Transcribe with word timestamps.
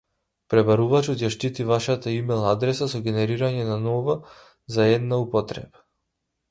Пребарувачот 0.51 1.21
ја 1.25 1.29
штити 1.35 1.67
вашата 1.73 2.13
имејл 2.21 2.47
адреса 2.55 2.89
со 2.95 3.03
генерирање 3.09 3.69
на 3.71 3.79
нова 3.87 4.19
за 4.79 4.93
една 4.99 5.23
употреба 5.29 5.89